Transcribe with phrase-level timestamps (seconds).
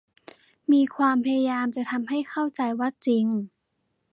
[0.71, 3.25] มีความพยายามจะทำให้เข้าใจว่าจริง